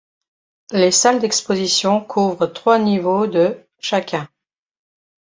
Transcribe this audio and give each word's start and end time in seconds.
Les 0.71 0.89
salles 0.89 1.19
d'exposition 1.19 2.01
couvrent 2.03 2.47
trois 2.51 2.79
niveaux 2.79 3.27
de 3.27 3.55
chacun. 3.77 4.27